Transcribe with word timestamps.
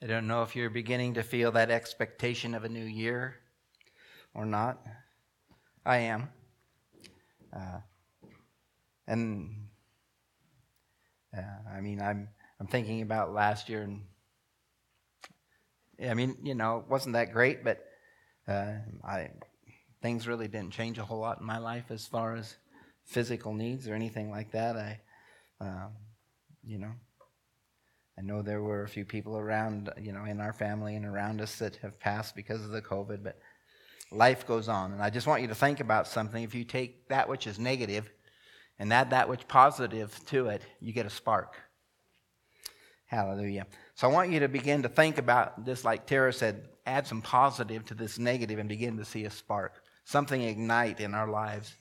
I 0.00 0.06
don't 0.06 0.28
know 0.28 0.42
if 0.42 0.54
you're 0.54 0.70
beginning 0.70 1.14
to 1.14 1.24
feel 1.24 1.50
that 1.52 1.70
expectation 1.70 2.54
of 2.54 2.62
a 2.62 2.68
new 2.68 2.84
year 2.84 3.34
or 4.32 4.46
not. 4.46 4.80
I 5.84 5.98
am. 5.98 6.28
Uh, 7.52 7.80
and 9.08 9.66
uh, 11.36 11.40
I 11.74 11.80
mean, 11.80 12.00
I'm 12.00 12.28
I'm 12.60 12.68
thinking 12.68 13.02
about 13.02 13.32
last 13.32 13.68
year, 13.68 13.82
and 13.82 14.02
I 16.08 16.14
mean, 16.14 16.36
you 16.44 16.54
know, 16.54 16.78
it 16.78 16.88
wasn't 16.88 17.14
that 17.14 17.32
great, 17.32 17.64
but 17.64 17.84
uh, 18.46 18.74
I 19.04 19.30
things 20.00 20.28
really 20.28 20.46
didn't 20.46 20.72
change 20.72 20.98
a 20.98 21.04
whole 21.04 21.18
lot 21.18 21.40
in 21.40 21.46
my 21.46 21.58
life 21.58 21.90
as 21.90 22.06
far 22.06 22.36
as 22.36 22.56
physical 23.04 23.52
needs 23.52 23.88
or 23.88 23.94
anything 23.94 24.30
like 24.30 24.52
that. 24.52 24.76
I, 24.76 25.00
um, 25.60 25.90
you 26.62 26.78
know, 26.78 26.92
I 28.18 28.20
know 28.20 28.42
there 28.42 28.62
were 28.62 28.82
a 28.82 28.88
few 28.88 29.04
people 29.04 29.38
around, 29.38 29.90
you 30.00 30.12
know, 30.12 30.24
in 30.24 30.40
our 30.40 30.52
family 30.52 30.96
and 30.96 31.06
around 31.06 31.40
us 31.40 31.56
that 31.60 31.76
have 31.76 32.00
passed 32.00 32.34
because 32.34 32.64
of 32.64 32.70
the 32.70 32.82
COVID, 32.82 33.22
but 33.22 33.38
life 34.10 34.44
goes 34.44 34.68
on. 34.68 34.92
And 34.92 35.00
I 35.00 35.08
just 35.08 35.28
want 35.28 35.40
you 35.40 35.46
to 35.48 35.54
think 35.54 35.78
about 35.78 36.08
something. 36.08 36.42
If 36.42 36.52
you 36.52 36.64
take 36.64 37.08
that 37.10 37.28
which 37.28 37.46
is 37.46 37.60
negative 37.60 38.10
and 38.80 38.92
add 38.92 39.10
that 39.10 39.28
which 39.28 39.46
positive 39.46 40.18
to 40.26 40.48
it, 40.48 40.62
you 40.80 40.92
get 40.92 41.06
a 41.06 41.10
spark. 41.10 41.54
Hallelujah. 43.06 43.68
So 43.94 44.10
I 44.10 44.12
want 44.12 44.32
you 44.32 44.40
to 44.40 44.48
begin 44.48 44.82
to 44.82 44.88
think 44.88 45.18
about 45.18 45.64
this, 45.64 45.84
like 45.84 46.04
Tara 46.04 46.32
said, 46.32 46.68
add 46.86 47.06
some 47.06 47.22
positive 47.22 47.84
to 47.86 47.94
this 47.94 48.18
negative 48.18 48.58
and 48.58 48.68
begin 48.68 48.96
to 48.96 49.04
see 49.04 49.26
a 49.26 49.30
spark, 49.30 49.74
something 50.04 50.42
ignite 50.42 50.98
in 50.98 51.14
our 51.14 51.30
lives. 51.30 51.72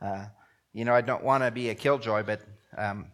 Uh, 0.00 0.24
you 0.72 0.86
know, 0.86 0.94
I 0.94 1.02
don't 1.02 1.22
want 1.22 1.44
to 1.44 1.50
be 1.50 1.68
a 1.68 1.74
killjoy, 1.74 2.22
but 2.22 2.40
um, 2.78 3.11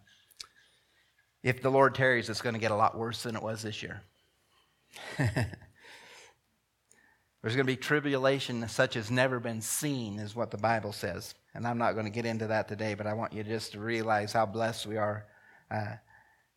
if 1.42 1.62
the 1.62 1.70
Lord 1.70 1.94
tarries, 1.94 2.28
it's 2.28 2.42
going 2.42 2.54
to 2.54 2.60
get 2.60 2.70
a 2.70 2.76
lot 2.76 2.96
worse 2.96 3.22
than 3.22 3.36
it 3.36 3.42
was 3.42 3.62
this 3.62 3.82
year. 3.82 4.02
There's 5.16 5.34
going 7.54 7.58
to 7.58 7.72
be 7.72 7.76
tribulation 7.76 8.68
such 8.68 8.96
as 8.96 9.10
never 9.10 9.38
been 9.38 9.60
seen, 9.60 10.18
is 10.18 10.34
what 10.34 10.50
the 10.50 10.56
Bible 10.56 10.92
says. 10.92 11.34
And 11.54 11.66
I'm 11.66 11.78
not 11.78 11.92
going 11.92 12.04
to 12.04 12.10
get 12.10 12.26
into 12.26 12.48
that 12.48 12.68
today, 12.68 12.94
but 12.94 13.06
I 13.06 13.14
want 13.14 13.32
you 13.32 13.44
just 13.44 13.72
to 13.72 13.80
realize 13.80 14.32
how 14.32 14.46
blessed 14.46 14.86
we 14.86 14.96
are, 14.96 15.26
uh, 15.70 15.94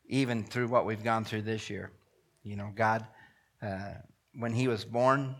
even 0.07 0.43
through 0.43 0.67
what 0.67 0.85
we've 0.85 1.03
gone 1.03 1.23
through 1.23 1.43
this 1.43 1.69
year. 1.69 1.91
You 2.43 2.55
know, 2.55 2.71
God, 2.75 3.05
uh, 3.61 3.93
when 4.33 4.53
He 4.53 4.67
was 4.67 4.83
born, 4.83 5.35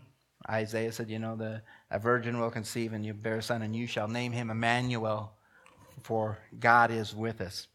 Isaiah 0.48 0.92
said, 0.92 1.10
You 1.10 1.18
know, 1.18 1.36
the, 1.36 1.62
a 1.90 1.98
virgin 1.98 2.38
will 2.38 2.50
conceive 2.50 2.92
and 2.92 3.04
you 3.04 3.12
bear 3.12 3.38
a 3.38 3.42
son, 3.42 3.62
and 3.62 3.74
you 3.74 3.86
shall 3.86 4.08
name 4.08 4.32
him 4.32 4.50
Emmanuel, 4.50 5.32
for 6.02 6.38
God 6.58 6.90
is 6.90 7.14
with 7.14 7.40
us. 7.40 7.66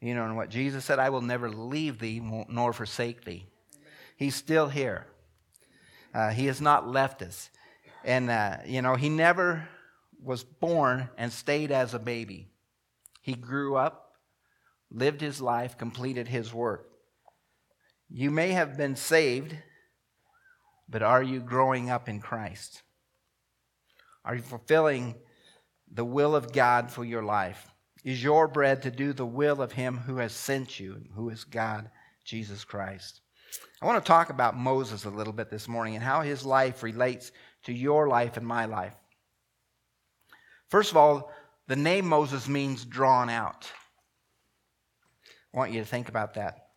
You 0.00 0.14
know, 0.14 0.24
and 0.24 0.36
what 0.36 0.48
Jesus 0.48 0.84
said, 0.84 0.98
I 0.98 1.10
will 1.10 1.20
never 1.20 1.50
leave 1.50 1.98
thee 1.98 2.20
nor 2.48 2.72
forsake 2.72 3.24
thee. 3.24 3.46
He's 4.16 4.34
still 4.34 4.68
here. 4.68 5.06
Uh, 6.14 6.30
he 6.30 6.46
has 6.46 6.60
not 6.60 6.88
left 6.88 7.22
us. 7.22 7.50
And, 8.04 8.30
uh, 8.30 8.56
you 8.66 8.82
know, 8.82 8.94
he 8.94 9.08
never 9.08 9.68
was 10.22 10.42
born 10.42 11.08
and 11.16 11.32
stayed 11.32 11.70
as 11.70 11.94
a 11.94 11.98
baby. 11.98 12.48
He 13.20 13.34
grew 13.34 13.76
up, 13.76 14.14
lived 14.90 15.20
his 15.20 15.40
life, 15.40 15.76
completed 15.76 16.28
his 16.28 16.52
work. 16.52 16.90
You 18.08 18.30
may 18.30 18.52
have 18.52 18.76
been 18.76 18.96
saved, 18.96 19.54
but 20.88 21.02
are 21.02 21.22
you 21.22 21.40
growing 21.40 21.90
up 21.90 22.08
in 22.08 22.20
Christ? 22.20 22.82
Are 24.24 24.34
you 24.34 24.42
fulfilling 24.42 25.14
the 25.92 26.04
will 26.04 26.34
of 26.34 26.52
God 26.52 26.90
for 26.90 27.04
your 27.04 27.22
life? 27.22 27.69
Is 28.04 28.22
your 28.22 28.48
bread 28.48 28.82
to 28.82 28.90
do 28.90 29.12
the 29.12 29.26
will 29.26 29.60
of 29.60 29.72
him 29.72 29.98
who 29.98 30.16
has 30.16 30.32
sent 30.32 30.80
you, 30.80 31.02
who 31.14 31.28
is 31.28 31.44
God, 31.44 31.90
Jesus 32.24 32.64
Christ? 32.64 33.20
I 33.82 33.86
want 33.86 34.02
to 34.02 34.08
talk 34.08 34.30
about 34.30 34.56
Moses 34.56 35.04
a 35.04 35.10
little 35.10 35.32
bit 35.32 35.50
this 35.50 35.68
morning 35.68 35.94
and 35.94 36.04
how 36.04 36.22
his 36.22 36.44
life 36.44 36.82
relates 36.82 37.32
to 37.64 37.72
your 37.72 38.08
life 38.08 38.36
and 38.36 38.46
my 38.46 38.64
life. 38.64 38.94
First 40.68 40.90
of 40.90 40.96
all, 40.96 41.32
the 41.66 41.76
name 41.76 42.06
Moses 42.06 42.48
means 42.48 42.84
drawn 42.84 43.28
out. 43.28 43.70
I 45.52 45.58
want 45.58 45.72
you 45.72 45.80
to 45.80 45.86
think 45.86 46.08
about 46.08 46.34
that. 46.34 46.68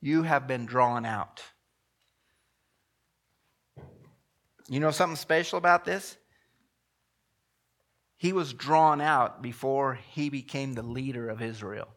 You 0.00 0.22
have 0.22 0.46
been 0.46 0.66
drawn 0.66 1.04
out. 1.04 1.42
You 4.68 4.80
know 4.80 4.92
something 4.92 5.16
special 5.16 5.58
about 5.58 5.84
this? 5.84 6.16
He 8.20 8.34
was 8.34 8.52
drawn 8.52 9.00
out 9.00 9.40
before 9.40 9.94
he 10.10 10.28
became 10.28 10.74
the 10.74 10.82
leader 10.82 11.30
of 11.30 11.40
Israel. 11.40 11.88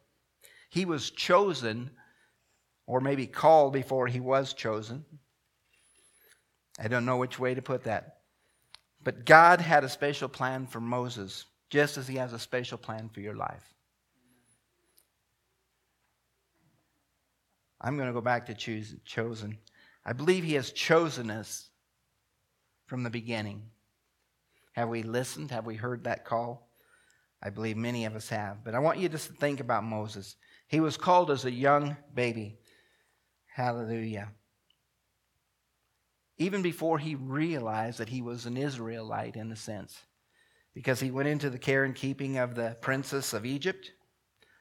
He 0.70 0.86
was 0.86 1.12
chosen, 1.12 1.90
or 2.88 3.02
maybe 3.02 3.28
called 3.28 3.74
before 3.74 4.08
he 4.08 4.22
was 4.22 4.54
chosen. 4.54 5.04
I 6.80 6.88
don't 6.88 7.04
know 7.04 7.18
which 7.18 7.40
way 7.40 7.56
to 7.56 7.62
put 7.62 7.84
that. 7.84 8.20
But 9.04 9.26
God 9.26 9.60
had 9.60 9.84
a 9.84 9.90
special 9.90 10.30
plan 10.30 10.66
for 10.66 10.80
Moses, 10.80 11.44
just 11.70 11.98
as 11.98 12.08
he 12.08 12.16
has 12.16 12.32
a 12.32 12.40
special 12.40 12.78
plan 12.78 13.10
for 13.10 13.20
your 13.20 13.36
life. 13.36 13.74
I'm 17.82 17.98
going 17.98 18.08
to 18.08 18.14
go 18.14 18.22
back 18.22 18.46
to 18.46 18.54
choose, 18.54 18.96
chosen. 19.04 19.58
I 20.06 20.14
believe 20.14 20.46
he 20.46 20.54
has 20.54 20.72
chosen 20.72 21.30
us 21.30 21.68
from 22.86 23.04
the 23.04 23.10
beginning. 23.10 23.64
Have 24.74 24.90
we 24.90 25.04
listened? 25.04 25.52
Have 25.52 25.66
we 25.66 25.76
heard 25.76 26.04
that 26.04 26.26
call? 26.26 26.70
I 27.42 27.50
believe 27.50 27.78
many 27.78 28.06
of 28.06 28.16
us 28.16 28.30
have. 28.30 28.64
But 28.64 28.76
I 28.76 28.80
want 28.80 29.00
you 29.00 29.10
just 29.10 29.28
to 29.28 29.34
think 29.34 29.60
about 29.60 29.84
Moses. 29.84 30.36
He 30.68 30.80
was 30.80 30.98
called 30.98 31.30
as 31.32 31.46
a 31.46 31.52
young 31.52 31.98
baby. 32.14 32.58
Hallelujah. 33.54 34.30
Even 36.38 36.62
before 36.62 36.98
he 36.98 37.16
realized 37.16 38.00
that 38.00 38.10
he 38.10 38.22
was 38.22 38.46
an 38.46 38.58
Israelite 38.58 39.36
in 39.36 39.52
a 39.52 39.56
sense, 39.56 40.02
because 40.74 41.00
he 41.00 41.12
went 41.12 41.30
into 41.30 41.50
the 41.50 41.60
care 41.60 41.84
and 41.84 41.94
keeping 41.94 42.38
of 42.38 42.56
the 42.56 42.76
princess 42.82 43.34
of 43.34 43.46
Egypt. 43.46 43.92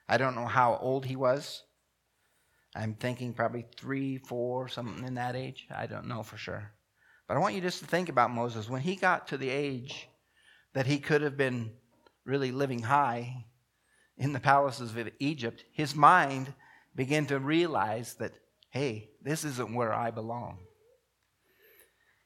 I 0.08 0.18
don't 0.18 0.34
know 0.34 0.46
how 0.46 0.76
old 0.76 1.06
he 1.06 1.16
was. 1.16 1.62
I'm 2.74 2.94
thinking 2.94 3.32
probably 3.32 3.64
three, 3.76 4.18
four, 4.18 4.68
something 4.68 5.06
in 5.06 5.14
that 5.14 5.36
age. 5.36 5.66
I 5.74 5.86
don't 5.86 6.08
know 6.08 6.22
for 6.22 6.36
sure. 6.36 6.72
But 7.32 7.38
I 7.38 7.40
want 7.40 7.54
you 7.54 7.62
just 7.62 7.78
to 7.78 7.86
think 7.86 8.10
about 8.10 8.30
Moses. 8.30 8.68
When 8.68 8.82
he 8.82 8.94
got 8.94 9.28
to 9.28 9.38
the 9.38 9.48
age 9.48 10.06
that 10.74 10.84
he 10.84 10.98
could 10.98 11.22
have 11.22 11.34
been 11.34 11.70
really 12.26 12.52
living 12.52 12.82
high 12.82 13.46
in 14.18 14.34
the 14.34 14.38
palaces 14.38 14.94
of 14.94 15.08
Egypt, 15.18 15.64
his 15.72 15.94
mind 15.94 16.52
began 16.94 17.24
to 17.28 17.38
realize 17.38 18.12
that, 18.16 18.32
hey, 18.68 19.08
this 19.22 19.46
isn't 19.46 19.74
where 19.74 19.94
I 19.94 20.10
belong. 20.10 20.58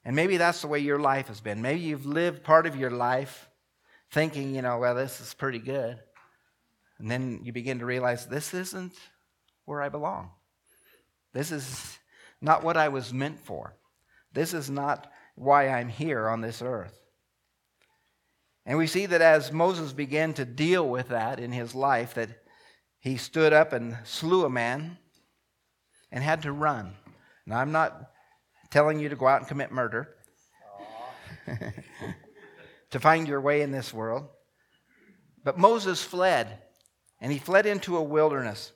And 0.05 0.17
maybe 0.17 0.39
that's 0.39 0.63
the 0.63 0.67
way 0.67 0.81
your 0.81 0.99
life 0.99 1.29
has 1.29 1.41
been. 1.41 1.63
Maybe 1.63 1.83
you've 1.83 2.05
lived 2.05 2.43
part 2.43 2.67
of 2.67 2.75
your 2.75 2.91
life 2.91 3.49
thinking, 4.11 4.57
you 4.57 4.63
know, 4.63 4.79
well, 4.79 4.97
this 4.97 5.21
is 5.21 5.35
pretty 5.35 5.61
good. 5.61 6.01
And 6.99 7.09
then 7.09 7.43
you 7.45 7.53
begin 7.53 7.79
to 7.79 7.87
realize 7.87 8.27
this 8.27 8.53
isn't 8.53 8.95
where 9.67 9.83
I 9.83 9.89
belong. 9.89 10.33
This 11.33 11.53
is 11.53 11.97
not 12.41 12.65
what 12.65 12.77
I 12.77 12.89
was 12.89 13.15
meant 13.15 13.39
for. 13.39 13.77
This 14.37 14.53
is 14.53 14.69
not 14.69 15.11
why 15.35 15.67
I'm 15.71 15.89
here 15.89 16.29
on 16.29 16.43
this 16.43 16.61
earth. 16.61 17.01
And 18.67 18.77
we 18.77 18.87
see 18.87 19.07
that 19.07 19.23
as 19.23 19.51
Moses 19.51 19.95
began 19.95 20.35
to 20.35 20.45
deal 20.45 20.87
with 20.87 21.09
that 21.09 21.41
in 21.41 21.53
his 21.53 21.75
life, 21.75 22.13
that 22.15 22.29
he 22.99 23.17
stood 23.17 23.55
up 23.55 23.73
and 23.73 23.97
slew 24.05 24.45
a 24.45 24.51
man 24.51 24.99
and 26.13 26.23
had 26.23 26.43
to 26.43 26.53
run. 26.53 26.93
Now, 27.47 27.61
I'm 27.61 27.73
not 27.73 28.11
telling 28.71 29.01
you 29.01 29.09
to 29.09 29.17
go 29.17 29.27
out 29.27 29.41
and 29.41 29.49
commit 29.49 29.73
murder 29.73 30.15
to 32.91 33.01
find 33.01 33.27
your 33.27 33.41
way 33.41 33.63
in 33.63 33.71
this 33.71 33.95
world. 33.95 34.29
But 35.45 35.59
Moses 35.59 36.03
fled, 36.03 36.59
and 37.23 37.33
he 37.33 37.39
fled 37.39 37.65
into 37.65 37.97
a 37.97 38.03
wilderness, 38.03 38.71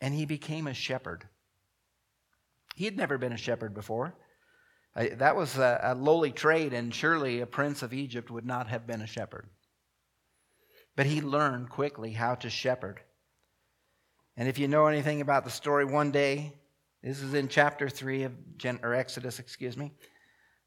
and 0.00 0.14
he 0.14 0.24
became 0.24 0.66
a 0.66 0.72
shepherd. 0.72 1.26
He 2.74 2.84
had 2.84 2.96
never 2.96 3.18
been 3.18 3.32
a 3.32 3.38
shepherd 3.38 3.74
before. 3.74 4.14
That 4.94 5.36
was 5.36 5.56
a, 5.56 5.80
a 5.82 5.94
lowly 5.94 6.32
trade, 6.32 6.72
and 6.72 6.94
surely 6.94 7.40
a 7.40 7.46
prince 7.46 7.82
of 7.82 7.92
Egypt 7.92 8.30
would 8.30 8.44
not 8.44 8.68
have 8.68 8.86
been 8.86 9.02
a 9.02 9.06
shepherd. 9.06 9.48
But 10.96 11.06
he 11.06 11.20
learned 11.20 11.70
quickly 11.70 12.12
how 12.12 12.34
to 12.36 12.50
shepherd. 12.50 13.00
And 14.36 14.48
if 14.48 14.58
you 14.58 14.68
know 14.68 14.86
anything 14.86 15.20
about 15.20 15.44
the 15.44 15.50
story, 15.50 15.84
one 15.84 16.10
day, 16.10 16.54
this 17.02 17.20
is 17.20 17.34
in 17.34 17.48
chapter 17.48 17.88
3 17.88 18.24
of 18.24 18.58
Gen, 18.58 18.80
or 18.82 18.94
Exodus, 18.94 19.38
excuse 19.38 19.76
me, 19.76 19.92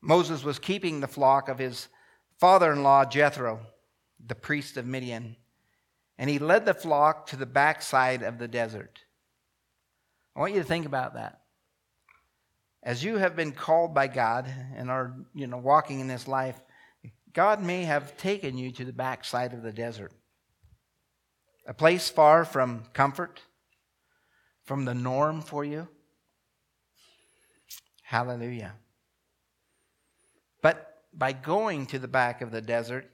Moses 0.01 0.43
was 0.43 0.59
keeping 0.59 0.99
the 0.99 1.07
flock 1.07 1.49
of 1.49 1.59
his 1.59 1.87
father 2.39 2.71
in 2.71 2.83
law, 2.83 3.05
Jethro, 3.05 3.59
the 4.25 4.35
priest 4.35 4.77
of 4.77 4.85
Midian, 4.85 5.35
and 6.17 6.29
he 6.29 6.39
led 6.39 6.65
the 6.65 6.73
flock 6.73 7.27
to 7.27 7.35
the 7.35 7.45
backside 7.45 8.23
of 8.23 8.37
the 8.37 8.47
desert. 8.47 9.01
I 10.35 10.39
want 10.39 10.53
you 10.53 10.61
to 10.61 10.67
think 10.67 10.85
about 10.85 11.13
that 11.15 11.42
as 12.83 13.03
you 13.03 13.17
have 13.17 13.35
been 13.35 13.53
called 13.53 13.93
by 13.93 14.07
God 14.07 14.45
and 14.75 14.91
are, 14.91 15.15
you 15.33 15.47
know, 15.47 15.57
walking 15.57 16.01
in 16.01 16.07
this 16.07 16.27
life, 16.27 16.59
God 17.33 17.63
may 17.63 17.83
have 17.83 18.17
taken 18.17 18.57
you 18.57 18.71
to 18.73 18.85
the 18.85 18.93
backside 18.93 19.53
of 19.53 19.63
the 19.63 19.71
desert. 19.71 20.11
A 21.65 21.73
place 21.73 22.09
far 22.09 22.43
from 22.43 22.83
comfort, 22.93 23.41
from 24.65 24.83
the 24.83 24.93
norm 24.93 25.41
for 25.41 25.63
you? 25.63 25.87
Hallelujah. 28.03 28.73
But 30.61 31.03
by 31.13 31.31
going 31.31 31.85
to 31.87 31.99
the 31.99 32.07
back 32.07 32.41
of 32.41 32.51
the 32.51 32.61
desert, 32.61 33.09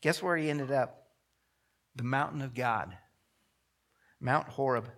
guess 0.00 0.22
where 0.22 0.36
he 0.36 0.48
ended 0.48 0.70
up? 0.70 1.08
The 1.96 2.04
mountain 2.04 2.40
of 2.40 2.54
God, 2.54 2.96
Mount 4.20 4.46
Horeb. 4.46 4.88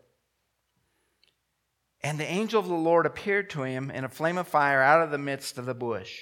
And 2.03 2.19
the 2.19 2.27
angel 2.27 2.61
of 2.61 2.69
the 2.69 2.75
Lord 2.75 3.05
appeared 3.05 3.51
to 3.51 3.63
him 3.63 3.91
in 3.91 4.05
a 4.05 4.09
flame 4.09 4.39
of 4.39 4.49
fire 4.49 4.83
out 4.83 5.03
of 5.03 5.11
the 5.11 5.19
midst 5.19 5.59
of 5.59 5.67
the 5.67 5.75
bush. 5.75 6.21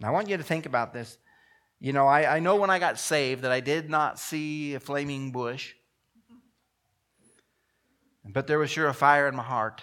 Now, 0.00 0.08
I 0.08 0.10
want 0.12 0.28
you 0.28 0.36
to 0.36 0.42
think 0.42 0.66
about 0.66 0.92
this. 0.92 1.18
You 1.78 1.92
know, 1.92 2.06
I, 2.06 2.36
I 2.36 2.38
know 2.38 2.56
when 2.56 2.70
I 2.70 2.78
got 2.78 2.98
saved 2.98 3.42
that 3.42 3.52
I 3.52 3.60
did 3.60 3.90
not 3.90 4.18
see 4.18 4.74
a 4.74 4.80
flaming 4.80 5.32
bush, 5.32 5.74
but 8.24 8.46
there 8.46 8.58
was 8.58 8.70
sure 8.70 8.88
a 8.88 8.94
fire 8.94 9.28
in 9.28 9.36
my 9.36 9.42
heart. 9.42 9.82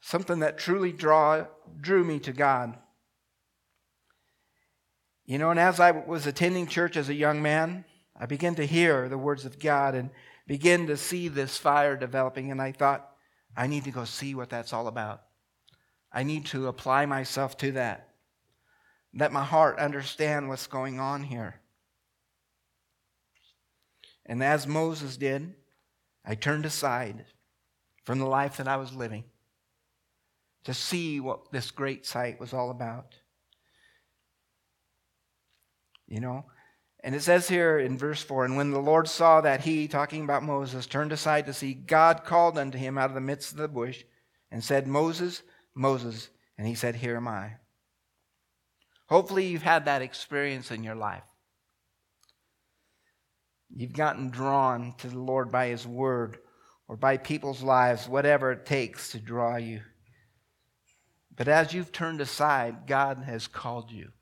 Something 0.00 0.40
that 0.40 0.58
truly 0.58 0.92
draw, 0.92 1.46
drew 1.80 2.02
me 2.02 2.18
to 2.20 2.32
God. 2.32 2.76
You 5.24 5.38
know, 5.38 5.50
and 5.50 5.60
as 5.60 5.78
I 5.78 5.92
was 5.92 6.26
attending 6.26 6.66
church 6.66 6.96
as 6.96 7.08
a 7.08 7.14
young 7.14 7.40
man, 7.40 7.84
I 8.18 8.26
began 8.26 8.56
to 8.56 8.66
hear 8.66 9.08
the 9.08 9.16
words 9.16 9.44
of 9.44 9.60
God 9.60 9.94
and 9.94 10.10
begin 10.52 10.86
to 10.86 10.98
see 10.98 11.28
this 11.28 11.56
fire 11.56 11.96
developing, 11.96 12.50
and 12.50 12.60
I 12.60 12.72
thought, 12.72 13.08
I 13.56 13.66
need 13.66 13.84
to 13.84 13.90
go 13.90 14.04
see 14.04 14.34
what 14.34 14.50
that's 14.50 14.74
all 14.74 14.86
about. 14.86 15.22
I 16.12 16.24
need 16.24 16.44
to 16.48 16.68
apply 16.68 17.06
myself 17.06 17.56
to 17.56 17.72
that. 17.72 18.10
Let 19.14 19.32
my 19.32 19.44
heart 19.44 19.78
understand 19.78 20.50
what's 20.50 20.66
going 20.66 21.00
on 21.00 21.22
here. 21.22 21.62
And 24.26 24.44
as 24.44 24.66
Moses 24.66 25.16
did, 25.16 25.54
I 26.22 26.34
turned 26.34 26.66
aside 26.66 27.24
from 28.04 28.18
the 28.18 28.26
life 28.26 28.58
that 28.58 28.68
I 28.68 28.76
was 28.76 28.92
living 28.92 29.24
to 30.64 30.74
see 30.74 31.18
what 31.18 31.50
this 31.50 31.70
great 31.70 32.04
sight 32.04 32.38
was 32.38 32.52
all 32.52 32.70
about. 32.70 33.14
You 36.06 36.20
know, 36.20 36.44
and 37.02 37.14
it 37.16 37.22
says 37.22 37.48
here 37.48 37.78
in 37.78 37.98
verse 37.98 38.22
4 38.22 38.44
And 38.44 38.56
when 38.56 38.70
the 38.70 38.78
Lord 38.78 39.08
saw 39.08 39.40
that 39.40 39.62
he, 39.62 39.88
talking 39.88 40.22
about 40.22 40.44
Moses, 40.44 40.86
turned 40.86 41.12
aside 41.12 41.46
to 41.46 41.52
see, 41.52 41.74
God 41.74 42.24
called 42.24 42.56
unto 42.56 42.78
him 42.78 42.96
out 42.96 43.10
of 43.10 43.14
the 43.14 43.20
midst 43.20 43.52
of 43.52 43.58
the 43.58 43.68
bush 43.68 44.04
and 44.50 44.62
said, 44.62 44.86
Moses, 44.86 45.42
Moses. 45.74 46.28
And 46.56 46.66
he 46.66 46.74
said, 46.74 46.94
Here 46.94 47.16
am 47.16 47.26
I. 47.26 47.54
Hopefully, 49.08 49.46
you've 49.46 49.62
had 49.62 49.86
that 49.86 50.02
experience 50.02 50.70
in 50.70 50.84
your 50.84 50.94
life. 50.94 51.24
You've 53.74 53.94
gotten 53.94 54.30
drawn 54.30 54.94
to 54.98 55.08
the 55.08 55.18
Lord 55.18 55.50
by 55.50 55.68
his 55.68 55.86
word 55.86 56.38
or 56.86 56.96
by 56.96 57.16
people's 57.16 57.62
lives, 57.62 58.08
whatever 58.08 58.52
it 58.52 58.66
takes 58.66 59.12
to 59.12 59.18
draw 59.18 59.56
you. 59.56 59.80
But 61.34 61.48
as 61.48 61.72
you've 61.72 61.90
turned 61.90 62.20
aside, 62.20 62.86
God 62.86 63.24
has 63.26 63.48
called 63.48 63.90
you 63.90 64.12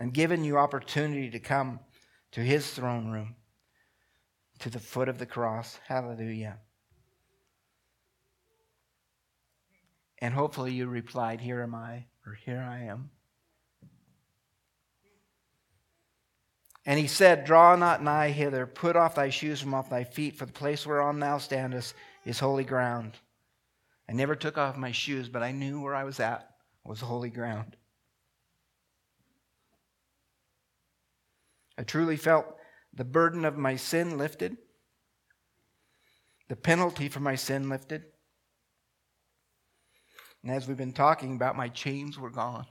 and 0.00 0.14
given 0.14 0.42
you 0.42 0.56
opportunity 0.56 1.30
to 1.30 1.38
come 1.38 1.78
to 2.32 2.40
his 2.40 2.70
throne 2.70 3.10
room, 3.10 3.36
to 4.58 4.70
the 4.70 4.78
foot 4.78 5.08
of 5.08 5.18
the 5.18 5.26
cross. 5.26 5.78
Hallelujah. 5.86 6.56
And 10.18 10.32
hopefully 10.32 10.72
you 10.72 10.86
replied, 10.86 11.40
Here 11.40 11.62
am 11.62 11.74
I, 11.74 12.06
or 12.26 12.32
Here 12.32 12.66
I 12.68 12.84
am. 12.84 13.10
And 16.86 16.98
he 16.98 17.06
said, 17.06 17.44
Draw 17.44 17.76
not 17.76 18.02
nigh 18.02 18.30
hither, 18.30 18.66
put 18.66 18.96
off 18.96 19.14
thy 19.14 19.28
shoes 19.28 19.60
from 19.60 19.74
off 19.74 19.90
thy 19.90 20.04
feet, 20.04 20.36
for 20.36 20.46
the 20.46 20.52
place 20.52 20.86
whereon 20.86 21.20
thou 21.20 21.36
standest 21.36 21.94
is 22.24 22.38
holy 22.38 22.64
ground. 22.64 23.18
I 24.08 24.12
never 24.12 24.34
took 24.34 24.56
off 24.56 24.78
my 24.78 24.92
shoes, 24.92 25.28
but 25.28 25.42
I 25.42 25.52
knew 25.52 25.82
where 25.82 25.94
I 25.94 26.04
was 26.04 26.20
at 26.20 26.48
was 26.84 27.00
holy 27.00 27.30
ground. 27.30 27.76
I 31.80 31.82
truly 31.82 32.18
felt 32.18 32.44
the 32.92 33.06
burden 33.06 33.46
of 33.46 33.56
my 33.56 33.74
sin 33.74 34.18
lifted, 34.18 34.58
the 36.50 36.54
penalty 36.54 37.08
for 37.08 37.20
my 37.20 37.36
sin 37.36 37.70
lifted. 37.70 38.02
And 40.42 40.52
as 40.52 40.68
we've 40.68 40.76
been 40.76 40.92
talking 40.92 41.34
about, 41.34 41.56
my 41.56 41.68
chains 41.68 42.18
were 42.18 42.28
gone. 42.28 42.66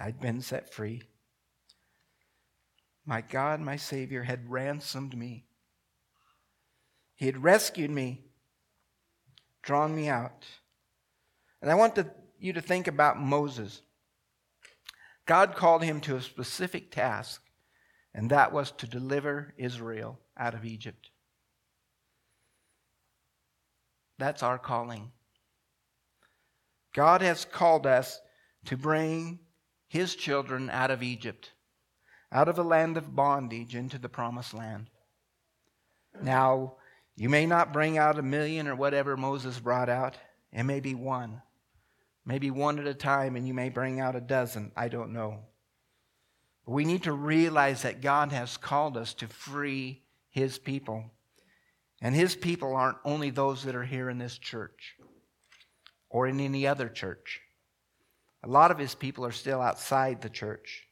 I'd 0.00 0.20
been 0.20 0.40
set 0.40 0.72
free. 0.72 1.02
My 3.04 3.20
God, 3.20 3.60
my 3.60 3.76
Savior, 3.76 4.22
had 4.22 4.50
ransomed 4.50 5.14
me. 5.18 5.44
He 7.14 7.26
had 7.26 7.44
rescued 7.44 7.90
me, 7.90 8.24
drawn 9.62 9.94
me 9.94 10.08
out. 10.08 10.46
And 11.60 11.70
I 11.70 11.74
want 11.74 11.94
to, 11.96 12.10
you 12.38 12.54
to 12.54 12.62
think 12.62 12.86
about 12.86 13.20
Moses. 13.20 13.82
God 15.26 15.56
called 15.56 15.82
him 15.82 16.00
to 16.02 16.16
a 16.16 16.22
specific 16.22 16.92
task, 16.92 17.42
and 18.14 18.30
that 18.30 18.52
was 18.52 18.70
to 18.72 18.86
deliver 18.86 19.52
Israel 19.58 20.20
out 20.38 20.54
of 20.54 20.64
Egypt. 20.64 21.10
That's 24.18 24.42
our 24.42 24.58
calling. 24.58 25.10
God 26.94 27.20
has 27.20 27.44
called 27.44 27.86
us 27.86 28.20
to 28.66 28.76
bring 28.76 29.40
his 29.88 30.14
children 30.14 30.70
out 30.70 30.90
of 30.90 31.02
Egypt, 31.02 31.52
out 32.32 32.48
of 32.48 32.58
a 32.58 32.62
land 32.62 32.96
of 32.96 33.14
bondage 33.14 33.74
into 33.74 33.98
the 33.98 34.08
promised 34.08 34.54
land. 34.54 34.88
Now, 36.22 36.76
you 37.16 37.28
may 37.28 37.46
not 37.46 37.72
bring 37.72 37.98
out 37.98 38.18
a 38.18 38.22
million 38.22 38.68
or 38.68 38.76
whatever 38.76 39.16
Moses 39.16 39.58
brought 39.58 39.88
out, 39.88 40.16
it 40.52 40.62
may 40.62 40.80
be 40.80 40.94
one 40.94 41.42
maybe 42.26 42.50
one 42.50 42.78
at 42.80 42.86
a 42.88 42.94
time, 42.94 43.36
and 43.36 43.46
you 43.46 43.54
may 43.54 43.68
bring 43.68 44.00
out 44.00 44.16
a 44.16 44.20
dozen. 44.20 44.72
I 44.76 44.88
don't 44.88 45.12
know. 45.12 45.38
But 46.66 46.72
we 46.72 46.84
need 46.84 47.04
to 47.04 47.12
realize 47.12 47.82
that 47.82 48.02
God 48.02 48.32
has 48.32 48.56
called 48.56 48.96
us 48.96 49.14
to 49.14 49.28
free 49.28 50.02
His 50.28 50.58
people. 50.58 51.04
And 52.02 52.14
His 52.14 52.34
people 52.34 52.74
aren't 52.74 52.98
only 53.04 53.30
those 53.30 53.62
that 53.62 53.76
are 53.76 53.84
here 53.84 54.10
in 54.10 54.18
this 54.18 54.36
church 54.36 54.96
or 56.10 56.26
in 56.26 56.40
any 56.40 56.66
other 56.66 56.88
church. 56.88 57.40
A 58.42 58.48
lot 58.48 58.72
of 58.72 58.78
His 58.78 58.94
people 58.94 59.24
are 59.24 59.32
still 59.32 59.62
outside 59.62 60.20
the 60.20 60.28
church, 60.28 60.88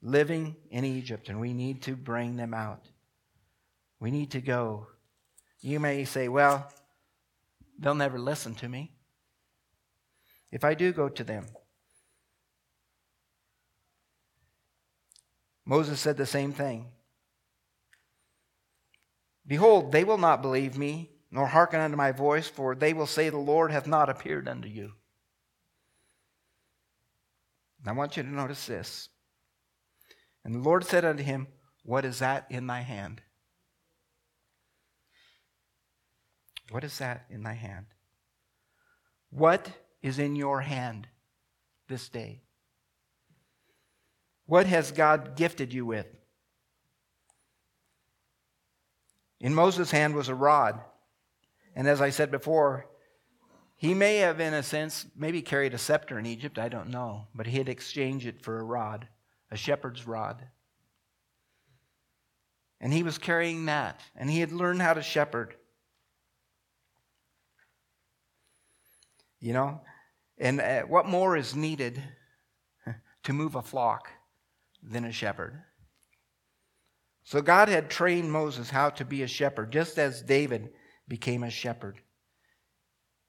living 0.00 0.56
in 0.70 0.84
Egypt, 0.84 1.28
and 1.28 1.40
we 1.40 1.52
need 1.52 1.82
to 1.82 1.96
bring 1.96 2.36
them 2.36 2.54
out. 2.54 2.86
We 3.98 4.10
need 4.10 4.30
to 4.30 4.40
go. 4.40 4.86
You 5.60 5.80
may 5.80 6.04
say, 6.04 6.28
well, 6.28 6.72
they'll 7.78 7.94
never 7.94 8.18
listen 8.18 8.54
to 8.56 8.68
me 8.68 8.92
if 10.52 10.64
I 10.64 10.74
do 10.74 10.92
go 10.92 11.08
to 11.08 11.24
them. 11.24 11.46
Moses 15.64 15.98
said 15.98 16.16
the 16.16 16.26
same 16.26 16.52
thing. 16.52 16.86
Behold, 19.46 19.90
they 19.90 20.04
will 20.04 20.18
not 20.18 20.42
believe 20.42 20.76
me, 20.76 21.10
nor 21.30 21.46
hearken 21.46 21.80
unto 21.80 21.96
my 21.96 22.12
voice, 22.12 22.46
for 22.46 22.74
they 22.74 22.92
will 22.92 23.06
say, 23.06 23.28
The 23.28 23.38
Lord 23.38 23.72
hath 23.72 23.86
not 23.86 24.10
appeared 24.10 24.46
unto 24.46 24.68
you. 24.68 24.92
And 27.80 27.88
I 27.88 27.92
want 27.92 28.16
you 28.16 28.22
to 28.22 28.28
notice 28.28 28.66
this. 28.66 29.08
And 30.44 30.54
the 30.54 30.58
Lord 30.58 30.84
said 30.84 31.04
unto 31.04 31.22
him, 31.22 31.46
What 31.84 32.04
is 32.04 32.18
that 32.18 32.46
in 32.50 32.66
thy 32.66 32.80
hand? 32.80 33.22
What 36.70 36.84
is 36.84 36.98
that 36.98 37.24
in 37.30 37.42
thy 37.42 37.54
hand? 37.54 37.86
What 39.30 39.70
is 40.02 40.18
in 40.18 40.36
your 40.36 40.60
hand 40.60 41.06
this 41.88 42.08
day? 42.08 42.42
What 44.46 44.66
has 44.66 44.90
God 44.90 45.36
gifted 45.36 45.72
you 45.72 45.86
with? 45.86 46.06
In 49.40 49.54
Moses' 49.54 49.90
hand 49.90 50.14
was 50.14 50.28
a 50.28 50.34
rod. 50.34 50.80
And 51.74 51.88
as 51.88 52.00
I 52.00 52.10
said 52.10 52.30
before, 52.30 52.86
he 53.76 53.94
may 53.94 54.18
have, 54.18 54.38
in 54.38 54.54
a 54.54 54.62
sense, 54.62 55.06
maybe 55.16 55.42
carried 55.42 55.74
a 55.74 55.78
scepter 55.78 56.18
in 56.18 56.26
Egypt, 56.26 56.58
I 56.58 56.68
don't 56.68 56.90
know, 56.90 57.26
but 57.34 57.46
he 57.46 57.58
had 57.58 57.68
exchanged 57.68 58.26
it 58.26 58.42
for 58.42 58.58
a 58.58 58.64
rod, 58.64 59.08
a 59.50 59.56
shepherd's 59.56 60.06
rod. 60.06 60.44
And 62.80 62.92
he 62.92 63.02
was 63.02 63.18
carrying 63.18 63.66
that, 63.66 64.00
and 64.14 64.30
he 64.30 64.40
had 64.40 64.52
learned 64.52 64.82
how 64.82 64.94
to 64.94 65.02
shepherd. 65.02 65.56
You 69.40 69.52
know, 69.52 69.80
and 70.38 70.60
uh, 70.60 70.82
what 70.82 71.06
more 71.06 71.36
is 71.36 71.54
needed 71.54 72.02
to 73.24 73.32
move 73.32 73.54
a 73.54 73.62
flock 73.62 74.08
than 74.82 75.04
a 75.04 75.12
shepherd? 75.12 75.62
So 77.24 77.40
God 77.40 77.68
had 77.68 77.88
trained 77.88 78.32
Moses 78.32 78.70
how 78.70 78.90
to 78.90 79.04
be 79.04 79.22
a 79.22 79.28
shepherd, 79.28 79.70
just 79.70 79.98
as 79.98 80.22
David 80.22 80.70
became 81.06 81.42
a 81.42 81.50
shepherd. 81.50 82.00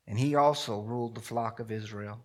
And 0.07 0.19
he 0.19 0.35
also 0.35 0.81
ruled 0.81 1.15
the 1.15 1.21
flock 1.21 1.59
of 1.59 1.71
Israel. 1.71 2.19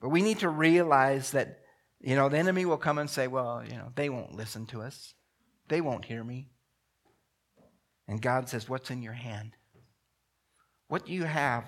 But 0.00 0.10
we 0.10 0.20
need 0.20 0.40
to 0.40 0.48
realize 0.48 1.30
that, 1.30 1.60
you 2.00 2.16
know, 2.16 2.28
the 2.28 2.38
enemy 2.38 2.66
will 2.66 2.76
come 2.76 2.98
and 2.98 3.08
say, 3.08 3.28
well, 3.28 3.62
you 3.64 3.76
know, 3.76 3.92
they 3.94 4.08
won't 4.08 4.34
listen 4.34 4.66
to 4.66 4.82
us. 4.82 5.14
They 5.68 5.80
won't 5.80 6.04
hear 6.04 6.24
me. 6.24 6.48
And 8.08 8.20
God 8.20 8.48
says, 8.48 8.68
What's 8.68 8.90
in 8.90 9.02
your 9.02 9.12
hand? 9.12 9.52
What 10.88 11.06
do 11.06 11.12
you 11.12 11.24
have 11.24 11.64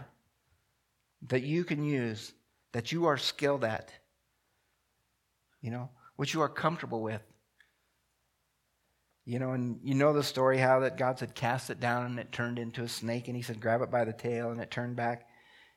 that 1.28 1.42
you 1.42 1.64
can 1.64 1.82
use, 1.84 2.32
that 2.72 2.92
you 2.92 3.06
are 3.06 3.16
skilled 3.16 3.64
at? 3.64 3.90
You 5.60 5.70
know, 5.70 5.90
what 6.16 6.34
you 6.34 6.42
are 6.42 6.48
comfortable 6.48 7.02
with. 7.02 7.22
You 9.24 9.38
know, 9.38 9.52
and 9.52 9.80
you 9.82 9.94
know 9.94 10.12
the 10.12 10.22
story 10.22 10.58
how 10.58 10.80
that 10.80 10.98
God 10.98 11.18
said, 11.18 11.34
cast 11.34 11.70
it 11.70 11.80
down 11.80 12.04
and 12.04 12.18
it 12.18 12.30
turned 12.30 12.58
into 12.58 12.82
a 12.82 12.88
snake, 12.88 13.26
and 13.26 13.36
he 13.36 13.42
said, 13.42 13.60
grab 13.60 13.80
it 13.80 13.90
by 13.90 14.04
the 14.04 14.12
tail 14.12 14.50
and 14.50 14.60
it 14.60 14.70
turned 14.70 14.96
back 14.96 15.26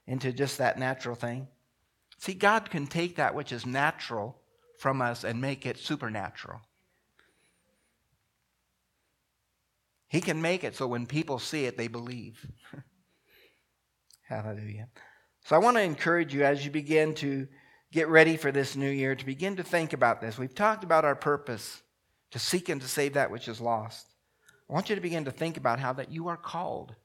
into 0.05 0.33
just 0.33 0.57
that 0.57 0.77
natural 0.77 1.15
thing. 1.15 1.47
See, 2.19 2.33
God 2.33 2.69
can 2.69 2.87
take 2.87 3.15
that 3.15 3.35
which 3.35 3.51
is 3.51 3.65
natural 3.65 4.41
from 4.79 5.01
us 5.01 5.23
and 5.23 5.39
make 5.39 5.65
it 5.65 5.77
supernatural. 5.77 6.59
He 10.09 10.21
can 10.21 10.41
make 10.41 10.63
it 10.63 10.75
so 10.75 10.87
when 10.87 11.05
people 11.05 11.39
see 11.39 11.65
it, 11.65 11.77
they 11.77 11.87
believe. 11.87 12.45
Hallelujah. 14.27 14.87
So 15.47 15.55
I 15.55 15.59
want 15.59 15.77
to 15.77 15.81
encourage 15.81 16.33
you 16.33 16.43
as 16.43 16.65
you 16.65 16.71
begin 16.71 17.13
to 17.15 17.47
get 17.93 18.09
ready 18.09 18.35
for 18.35 18.51
this 18.51 18.75
new 18.75 18.89
year 18.89 19.15
to 19.15 19.25
begin 19.25 19.55
to 19.55 19.63
think 19.63 19.93
about 19.93 20.19
this. 20.19 20.37
We've 20.37 20.53
talked 20.53 20.83
about 20.83 21.05
our 21.05 21.15
purpose 21.15 21.83
to 22.31 22.39
seek 22.39 22.67
and 22.67 22.81
to 22.81 22.87
save 22.89 23.13
that 23.13 23.31
which 23.31 23.47
is 23.47 23.61
lost. 23.61 24.07
I 24.69 24.73
want 24.73 24.89
you 24.89 24.95
to 24.95 25.01
begin 25.01 25.23
to 25.23 25.31
think 25.31 25.55
about 25.55 25.79
how 25.79 25.93
that 25.93 26.11
you 26.11 26.27
are 26.27 26.35
called. 26.35 26.95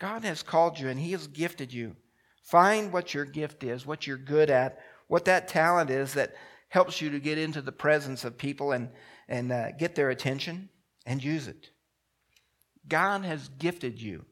God 0.00 0.24
has 0.24 0.42
called 0.42 0.76
you 0.76 0.88
and 0.88 0.98
He 0.98 1.12
has 1.12 1.28
gifted 1.28 1.72
you. 1.72 1.94
Find 2.42 2.92
what 2.92 3.14
your 3.14 3.24
gift 3.24 3.62
is, 3.62 3.86
what 3.86 4.08
you're 4.08 4.16
good 4.16 4.50
at, 4.50 4.80
what 5.06 5.26
that 5.26 5.46
talent 5.46 5.88
is 5.88 6.14
that 6.14 6.34
helps 6.70 7.00
you 7.00 7.10
to 7.10 7.20
get 7.20 7.38
into 7.38 7.62
the 7.62 7.70
presence 7.70 8.24
of 8.24 8.36
people 8.36 8.72
and, 8.72 8.88
and 9.28 9.52
uh, 9.52 9.70
get 9.70 9.94
their 9.94 10.10
attention 10.10 10.68
and 11.06 11.22
use 11.22 11.46
it. 11.46 11.70
God 12.88 13.24
has 13.24 13.50
gifted 13.50 14.02
you 14.02 14.24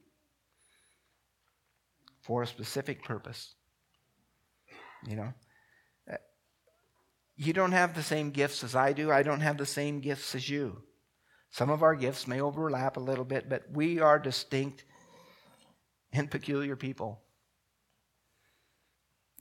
for 2.23 2.43
a 2.43 2.47
specific 2.47 3.05
purpose. 3.05 3.55
You 5.07 5.17
know, 5.17 5.35
uh, 6.11 6.17
you 7.37 7.52
don't 7.52 7.73
have 7.73 7.95
the 7.95 8.02
same 8.02 8.31
gifts 8.31 8.64
as 8.64 8.75
I 8.75 8.93
do. 8.93 9.11
I 9.11 9.23
don't 9.23 9.41
have 9.41 9.59
the 9.59 9.67
same 9.67 10.00
gifts 10.00 10.35
as 10.35 10.49
you. 10.49 10.83
Some 11.50 11.69
of 11.69 11.83
our 11.83 11.95
gifts 11.95 12.26
may 12.26 12.41
overlap 12.41 12.97
a 12.97 13.00
little 13.00 13.25
bit, 13.25 13.49
but 13.49 13.64
we 13.71 14.00
are 14.00 14.19
distinct 14.19 14.85
and 16.12 16.31
peculiar 16.31 16.76
people. 16.76 17.21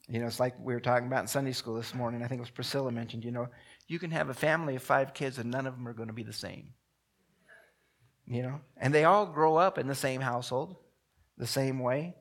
You 0.10 0.20
know, 0.20 0.26
it's 0.26 0.40
like 0.40 0.56
we 0.60 0.74
were 0.74 0.82
talking 0.82 1.08
about 1.08 1.22
in 1.22 1.28
Sunday 1.28 1.54
school 1.54 1.76
this 1.76 1.94
morning. 1.94 2.22
I 2.22 2.28
think 2.28 2.40
it 2.40 2.42
was 2.42 2.50
Priscilla 2.50 2.92
mentioned, 2.92 3.24
you 3.24 3.32
know, 3.32 3.48
you 3.88 4.00
can 4.00 4.12
have 4.12 4.30
a 4.30 4.34
family 4.34 4.76
of 4.76 4.84
five 4.84 5.14
kids 5.14 5.38
and 5.38 5.50
none 5.50 5.68
of 5.68 5.76
them 5.76 5.88
are 5.88 5.94
going 5.94 6.10
to 6.10 6.14
be 6.14 6.24
the 6.24 6.34
same. 6.34 6.74
You 8.28 8.44
know, 8.44 8.62
and 8.78 8.94
they 8.94 9.06
all 9.06 9.26
grow 9.26 9.56
up 9.56 9.78
in 9.78 9.88
the 9.88 9.96
same 9.96 10.22
household, 10.22 10.78
the 11.38 11.48
same 11.48 11.80
way, 11.80 12.16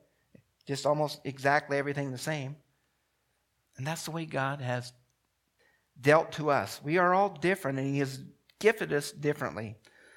just 0.71 0.87
almost 0.87 1.21
exactly 1.25 1.79
everything 1.79 2.13
the 2.13 2.17
same. 2.17 2.55
And 3.77 3.85
that's 3.85 4.05
the 4.05 4.13
way 4.13 4.25
God 4.25 4.61
has 4.61 4.93
dealt 6.01 6.31
to 6.35 6.53
us. 6.53 6.81
We 6.85 6.97
are 6.97 7.13
all 7.13 7.29
different, 7.29 7.81
and 7.81 7.93
He 7.93 7.99
has 7.99 8.21
gifted 8.61 8.93
us 8.93 9.11
differently. 9.11 9.75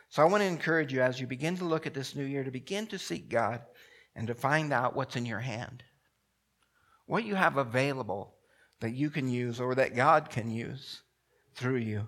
So 0.10 0.22
I 0.22 0.26
want 0.26 0.42
to 0.42 0.48
encourage 0.48 0.94
you 0.94 1.02
as 1.02 1.20
you 1.20 1.26
begin 1.26 1.58
to 1.58 1.66
look 1.66 1.88
at 1.88 1.96
this 1.96 2.16
new 2.16 2.24
year 2.24 2.44
to 2.44 2.52
begin 2.52 2.86
to 2.88 3.00
seek 3.00 3.30
God 3.30 3.62
and 4.16 4.28
to 4.28 4.36
find 4.36 4.72
out 4.72 4.96
what's 4.96 5.16
in 5.16 5.26
your 5.26 5.40
hand. 5.40 5.82
What 7.08 7.24
you 7.24 7.34
have 7.34 7.58
available 7.58 8.36
that 8.80 8.94
you 8.94 9.10
can 9.10 9.28
use 9.28 9.60
or 9.60 9.74
that 9.74 9.96
God 9.96 10.30
can 10.30 10.52
use 10.52 11.02
through 11.56 11.78
you. 11.78 12.06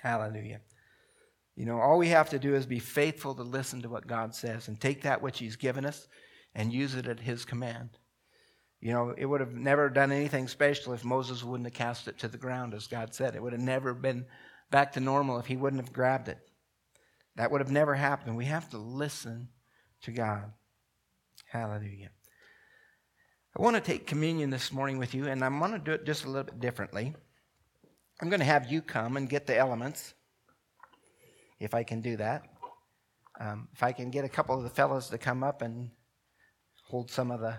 Hallelujah. 0.00 0.60
You 1.56 1.66
know, 1.66 1.80
all 1.80 1.98
we 1.98 2.10
have 2.10 2.30
to 2.30 2.38
do 2.38 2.54
is 2.54 2.64
be 2.64 2.78
faithful 2.78 3.34
to 3.34 3.42
listen 3.42 3.82
to 3.82 3.88
what 3.88 4.06
God 4.06 4.36
says 4.36 4.68
and 4.68 4.80
take 4.80 5.02
that 5.02 5.20
which 5.20 5.40
He's 5.40 5.56
given 5.56 5.84
us 5.84 6.06
and 6.54 6.72
use 6.72 6.94
it 6.94 7.06
at 7.06 7.20
His 7.20 7.44
command. 7.44 7.90
You 8.80 8.92
know, 8.92 9.14
it 9.16 9.26
would 9.26 9.40
have 9.40 9.54
never 9.54 9.88
done 9.88 10.10
anything 10.10 10.48
special 10.48 10.92
if 10.92 11.04
Moses 11.04 11.44
wouldn't 11.44 11.68
have 11.68 11.74
cast 11.74 12.08
it 12.08 12.18
to 12.18 12.28
the 12.28 12.36
ground, 12.36 12.74
as 12.74 12.88
God 12.88 13.14
said. 13.14 13.36
It 13.36 13.42
would 13.42 13.52
have 13.52 13.62
never 13.62 13.94
been 13.94 14.26
back 14.72 14.92
to 14.92 15.00
normal 15.00 15.38
if 15.38 15.46
he 15.46 15.56
wouldn't 15.56 15.80
have 15.80 15.92
grabbed 15.92 16.28
it. 16.28 16.38
That 17.36 17.50
would 17.50 17.60
have 17.60 17.70
never 17.70 17.94
happened. 17.94 18.36
We 18.36 18.46
have 18.46 18.68
to 18.70 18.78
listen 18.78 19.48
to 20.02 20.10
God. 20.10 20.52
Hallelujah. 21.46 22.10
I 23.56 23.62
want 23.62 23.76
to 23.76 23.82
take 23.82 24.06
communion 24.06 24.50
this 24.50 24.72
morning 24.72 24.98
with 24.98 25.14
you, 25.14 25.28
and 25.28 25.44
I'm 25.44 25.58
going 25.58 25.72
to 25.72 25.78
do 25.78 25.92
it 25.92 26.04
just 26.04 26.24
a 26.24 26.26
little 26.26 26.44
bit 26.44 26.58
differently. 26.58 27.14
I'm 28.20 28.30
going 28.30 28.40
to 28.40 28.46
have 28.46 28.70
you 28.70 28.82
come 28.82 29.16
and 29.16 29.28
get 29.28 29.46
the 29.46 29.56
elements 29.56 30.14
if 31.60 31.74
I 31.74 31.84
can 31.84 32.00
do 32.00 32.16
that. 32.16 32.42
Um, 33.38 33.68
if 33.72 33.82
I 33.82 33.92
can 33.92 34.10
get 34.10 34.24
a 34.24 34.28
couple 34.28 34.56
of 34.56 34.64
the 34.64 34.70
fellows 34.70 35.08
to 35.10 35.18
come 35.18 35.44
up 35.44 35.62
and 35.62 35.90
hold 36.92 37.10
some 37.10 37.30
of 37.30 37.40
the 37.40 37.56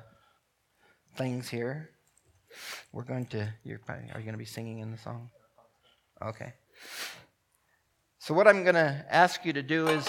things 1.15 1.49
here. 1.49 1.89
We're 2.91 3.03
going 3.03 3.25
to, 3.27 3.51
you're, 3.63 3.79
are 3.89 4.19
you 4.19 4.23
going 4.23 4.33
to 4.33 4.37
be 4.37 4.45
singing 4.45 4.77
in 4.77 4.91
the 4.91 4.97
song? 4.99 5.31
Okay. 6.23 6.53
So, 8.19 8.35
what 8.35 8.47
I'm 8.47 8.61
going 8.61 8.75
to 8.75 9.03
ask 9.09 9.43
you 9.43 9.51
to 9.53 9.63
do 9.63 9.87
is 9.87 10.07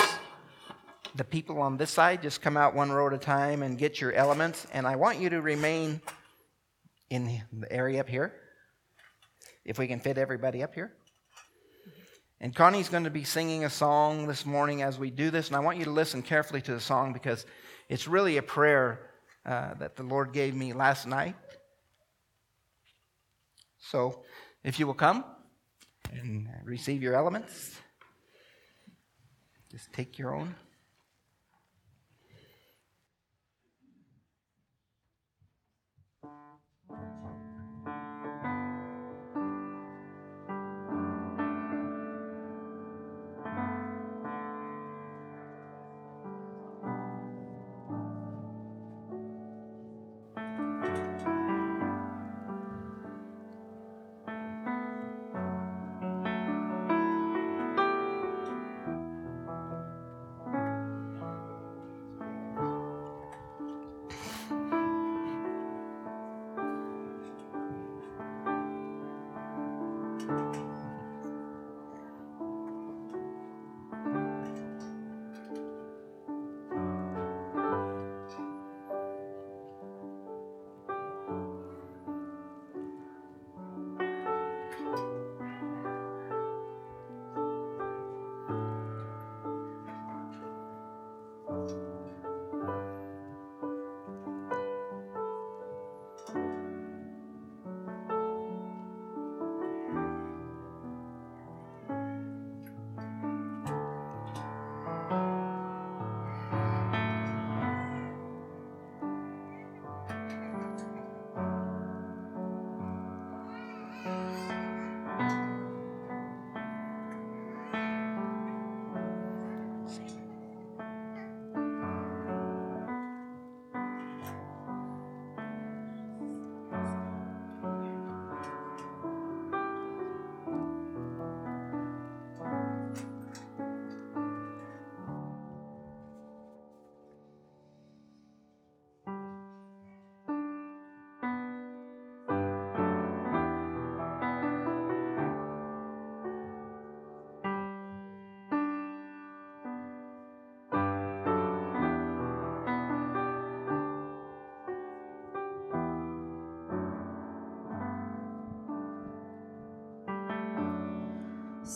the 1.15 1.25
people 1.25 1.63
on 1.63 1.79
this 1.79 1.91
side 1.91 2.21
just 2.21 2.43
come 2.43 2.59
out 2.59 2.75
one 2.75 2.93
row 2.93 3.07
at 3.07 3.15
a 3.15 3.19
time 3.19 3.63
and 3.63 3.79
get 3.79 3.99
your 3.99 4.13
elements. 4.13 4.67
And 4.75 4.87
I 4.87 4.97
want 4.97 5.19
you 5.19 5.31
to 5.31 5.41
remain 5.41 6.03
in 7.09 7.25
the 7.51 7.73
area 7.73 8.01
up 8.01 8.11
here, 8.11 8.35
if 9.65 9.79
we 9.79 9.87
can 9.87 10.01
fit 10.01 10.19
everybody 10.19 10.63
up 10.63 10.75
here. 10.75 10.93
And 12.43 12.55
Connie's 12.55 12.91
going 12.91 13.05
to 13.05 13.11
be 13.11 13.25
singing 13.25 13.65
a 13.65 13.71
song 13.71 14.27
this 14.27 14.45
morning 14.45 14.83
as 14.83 14.99
we 14.99 15.09
do 15.09 15.31
this, 15.31 15.47
and 15.47 15.57
I 15.57 15.61
want 15.61 15.79
you 15.79 15.85
to 15.85 15.91
listen 15.91 16.21
carefully 16.21 16.61
to 16.61 16.75
the 16.75 16.81
song 16.81 17.15
because 17.15 17.47
it's 17.89 18.07
really 18.07 18.37
a 18.37 18.43
prayer 18.43 19.13
uh, 19.47 19.75
that 19.75 19.97
the 19.97 20.03
Lord 20.03 20.33
gave 20.33 20.55
me 20.55 20.73
last 20.73 21.07
night. 21.07 21.37
So, 23.79 24.23
if 24.63 24.79
you 24.79 24.87
will 24.87 24.95
come 24.95 25.25
and 26.11 26.49
receive 26.65 27.03
your 27.03 27.15
elements, 27.15 27.79
just 29.71 29.93
take 29.93 30.19
your 30.19 30.35
own. 30.35 30.55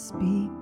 speak. 0.08 0.57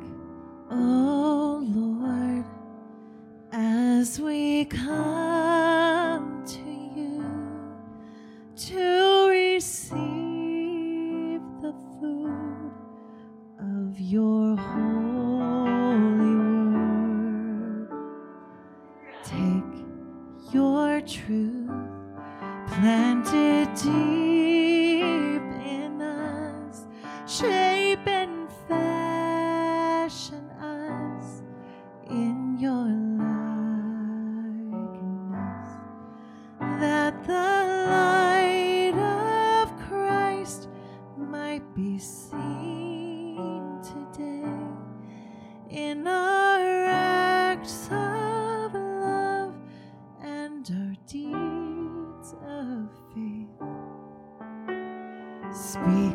Speak. 55.56 56.14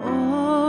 Oh, 0.00 0.63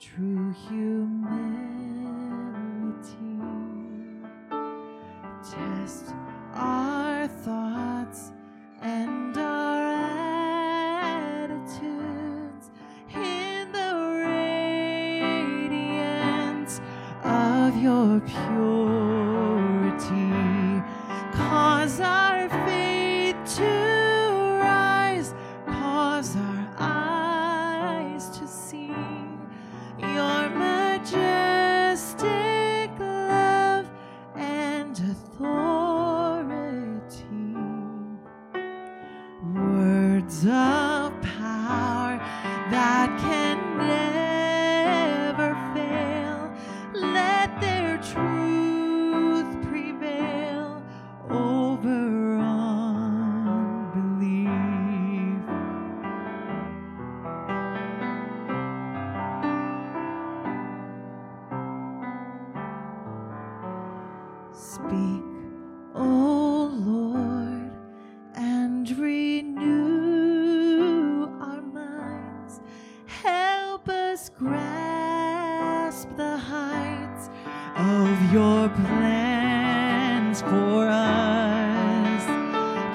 True 0.00 0.54
humanity. 0.66 1.60
Test 5.44 6.14
our 6.54 6.99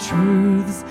truths 0.08 0.84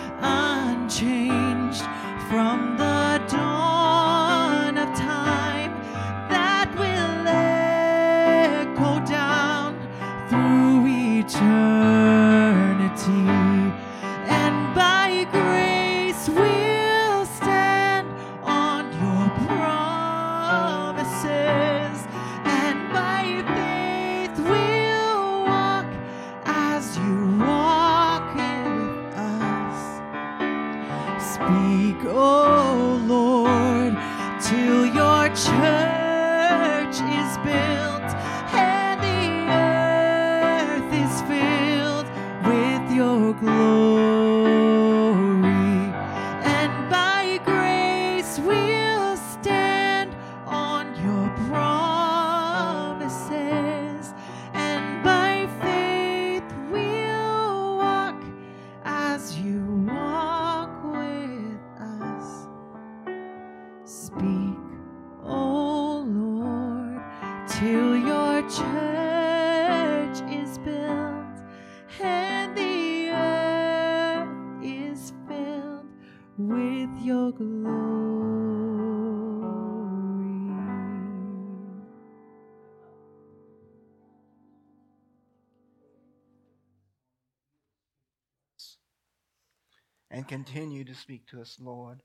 and 90.15 90.29
continue 90.29 90.85
to 90.85 90.95
speak 90.95 91.27
to 91.27 91.41
us, 91.41 91.59
Lord, 91.61 92.01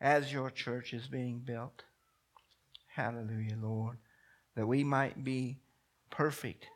as 0.00 0.32
your 0.32 0.50
church 0.50 0.92
is 0.92 1.06
being 1.06 1.38
built. 1.38 1.84
Hallelujah, 2.88 3.56
Lord, 3.62 3.98
that 4.56 4.66
we 4.66 4.82
might 4.82 5.22
be 5.22 5.60
perfect 6.10 6.66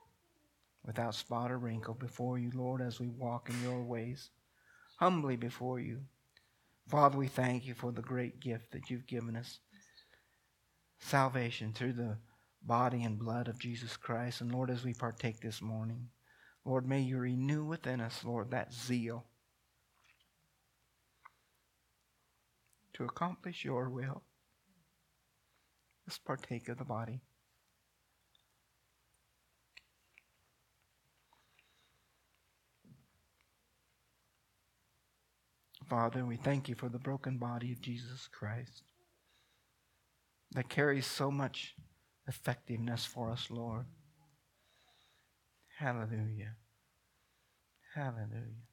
without 0.85 1.16
spot 1.16 1.51
or 1.51 1.59
wrinkle 1.59 1.94
before 1.94 2.38
you, 2.38 2.53
Lord, 2.55 2.81
as 2.81 3.01
we 3.01 3.09
walk 3.09 3.51
in 3.51 3.61
your 3.64 3.83
ways, 3.83 4.31
humbly 5.01 5.35
before 5.35 5.81
you. 5.81 6.03
Father, 6.88 7.18
we 7.18 7.27
thank 7.27 7.66
you 7.66 7.75
for 7.75 7.90
the 7.90 8.01
great 8.01 8.38
gift 8.38 8.70
that 8.70 8.88
you've 8.88 9.09
given 9.09 9.35
us 9.35 9.59
salvation 11.01 11.72
through 11.72 11.94
the 11.94 12.16
body 12.62 13.03
and 13.03 13.18
blood 13.18 13.49
of 13.49 13.59
Jesus 13.59 13.96
Christ. 13.96 14.40
And 14.40 14.53
Lord, 14.53 14.70
as 14.70 14.85
we 14.85 14.94
partake 14.94 15.40
this 15.40 15.61
morning, 15.61 16.11
Lord, 16.64 16.88
may 16.88 17.01
you 17.01 17.18
renew 17.18 17.64
within 17.64 18.01
us, 18.01 18.22
Lord, 18.25 18.53
that 18.53 18.72
zeal 18.72 19.25
to 22.96 23.04
accomplish 23.04 23.64
your 23.64 23.90
will. 23.90 24.22
Let's 26.06 26.18
partake 26.18 26.68
of 26.68 26.78
the 26.78 26.85
body. 26.85 27.20
Father, 35.88 36.24
we 36.24 36.37
thank 36.37 36.68
you 36.68 36.74
for 36.74 36.88
the 36.88 36.98
broken 36.98 37.38
body 37.38 37.70
of 37.72 37.80
Jesus 37.80 38.28
Christ 38.32 38.82
that 40.52 40.68
carries 40.68 41.06
so 41.06 41.30
much 41.30 41.74
effectiveness 42.26 43.04
for 43.04 43.30
us, 43.30 43.48
Lord. 43.50 43.87
Hallelujah. 45.78 46.56
Hallelujah. 47.94 48.66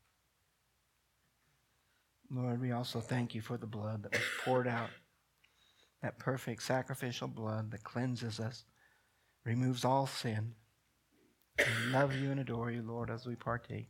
Lord, 2.35 2.59
we 2.59 2.71
also 2.71 2.99
thank 2.99 3.35
you 3.35 3.41
for 3.41 3.57
the 3.57 3.67
blood 3.67 4.01
that 4.03 4.13
was 4.13 4.21
poured 4.43 4.67
out, 4.67 4.89
that 6.01 6.17
perfect 6.17 6.63
sacrificial 6.63 7.27
blood 7.27 7.69
that 7.71 7.83
cleanses 7.83 8.39
us, 8.39 8.63
removes 9.45 9.85
all 9.85 10.07
sin. 10.07 10.55
We 11.59 11.91
love 11.91 12.15
you 12.15 12.31
and 12.31 12.39
adore 12.39 12.71
you, 12.71 12.81
Lord, 12.81 13.11
as 13.11 13.27
we 13.27 13.35
partake. 13.35 13.87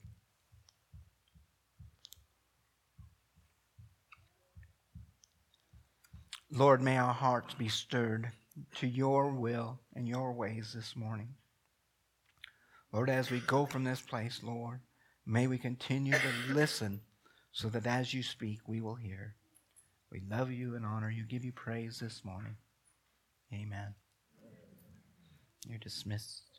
Lord, 6.52 6.82
may 6.82 6.98
our 6.98 7.14
hearts 7.14 7.54
be 7.54 7.70
stirred 7.70 8.30
to 8.76 8.88
your 8.88 9.30
will 9.30 9.80
and 9.96 10.06
your 10.06 10.34
ways 10.34 10.74
this 10.76 10.98
morning. 10.98 11.30
Lord, 12.92 13.10
as 13.10 13.32
we 13.32 13.40
go 13.40 13.66
from 13.66 13.86
this 13.86 14.02
place, 14.02 14.42
Lord, 14.44 14.82
may 15.26 15.48
we 15.48 15.58
continue 15.58 16.14
to 16.14 16.54
listen 16.54 17.00
so 17.54 17.70
that 17.70 17.86
as 17.86 18.14
you 18.14 18.24
speak, 18.24 18.60
we 18.68 18.82
will 18.82 18.96
hear. 18.96 19.36
We 20.12 20.22
love 20.30 20.52
you 20.52 20.76
and 20.76 20.86
honor 20.86 21.10
you, 21.10 21.24
give 21.24 21.46
you 21.46 21.52
praise 21.52 22.00
this 22.00 22.26
morning. 22.26 22.58
Amen. 23.54 23.94
You're 25.68 25.78
dismissed. 25.78 26.53